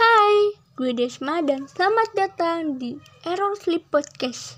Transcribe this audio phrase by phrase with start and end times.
[0.00, 4.56] Hai, gue Desma dan selamat datang di Error Sleep Podcast.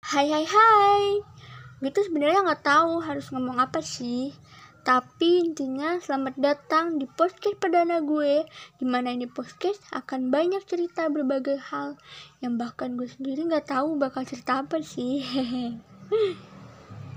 [0.00, 1.20] Hai hai hai,
[1.84, 4.32] gue tuh sebenarnya nggak tahu harus ngomong apa sih.
[4.80, 8.48] Tapi intinya selamat datang di podcast perdana gue
[8.80, 11.98] Di mana ini podcast akan banyak cerita berbagai hal
[12.38, 15.26] Yang bahkan gue sendiri nggak tahu bakal cerita apa sih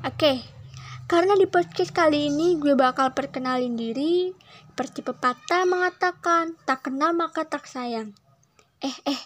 [0.02, 0.59] Oke, okay.
[1.10, 4.30] Karena di podcast kali ini gue bakal perkenalin diri
[4.70, 8.14] Seperti pepatah mengatakan, tak kenal maka tak sayang
[8.80, 9.22] Eh, eh,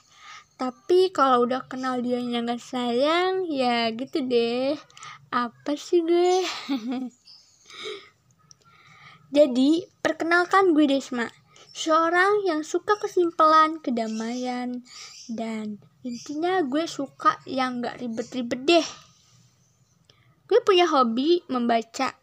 [0.56, 4.80] tapi kalau udah kenal dia yang gak sayang, ya gitu deh
[5.30, 6.48] Apa sih gue?
[9.36, 11.28] Jadi, perkenalkan gue Desma,
[11.74, 14.86] seorang yang suka kesimpelan, kedamaian,
[15.26, 18.88] dan intinya gue suka yang gak ribet-ribet deh.
[20.54, 22.14] Gue punya hobi membaca,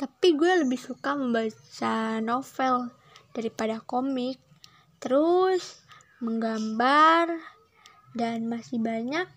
[0.00, 2.88] tapi gue lebih suka membaca novel
[3.36, 4.40] daripada komik.
[4.96, 5.84] Terus,
[6.24, 7.36] menggambar,
[8.16, 9.28] dan masih banyak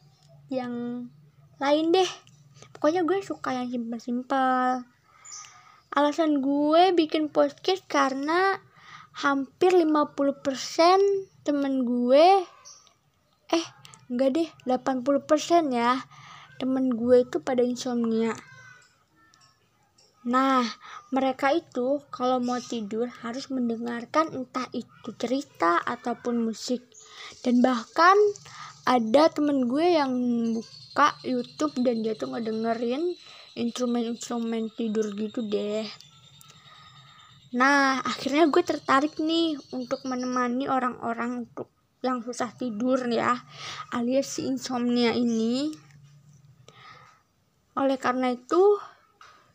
[0.47, 1.11] yang
[1.59, 2.07] lain deh.
[2.71, 4.87] Pokoknya gue suka yang simpel-simpel.
[5.91, 8.55] Alasan gue bikin podcast karena
[9.19, 10.15] hampir 50%
[11.43, 12.47] temen gue
[13.51, 13.65] eh
[14.07, 15.99] enggak deh 80% ya
[16.59, 18.35] temen gue itu pada insomnia
[20.27, 20.67] Nah,
[21.15, 26.83] mereka itu kalau mau tidur harus mendengarkan entah itu cerita ataupun musik.
[27.39, 28.19] Dan bahkan
[28.83, 30.11] ada temen gue yang
[30.53, 33.15] buka YouTube dan dia tuh ngedengerin
[33.55, 35.87] instrumen-instrumen tidur gitu deh.
[37.55, 41.71] Nah, akhirnya gue tertarik nih untuk menemani orang-orang untuk
[42.03, 43.39] yang susah tidur ya,
[43.95, 45.88] alias si insomnia ini.
[47.79, 48.75] Oleh karena itu,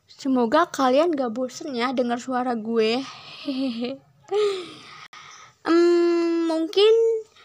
[0.08, 3.04] semoga kalian gak bosen ya dengar suara gue.
[5.68, 6.94] um, mungkin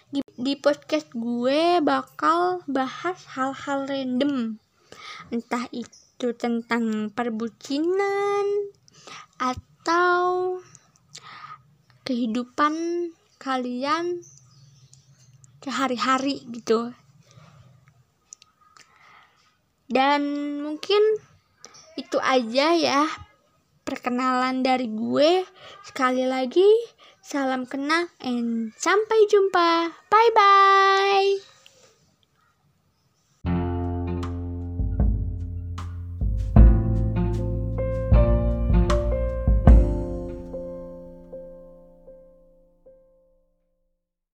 [0.08, 4.56] di, di podcast gue bakal bahas hal-hal random.
[5.28, 8.72] Entah itu tentang perbucinan
[9.36, 10.64] atau
[12.08, 12.76] kehidupan
[13.36, 14.24] kalian
[15.60, 16.96] sehari-hari gitu.
[19.90, 20.22] Dan
[20.62, 21.02] mungkin
[21.98, 23.10] itu aja ya
[23.82, 25.44] perkenalan dari gue.
[25.82, 26.70] Sekali lagi
[27.26, 29.90] salam kenal and sampai jumpa.
[30.08, 31.59] Bye bye.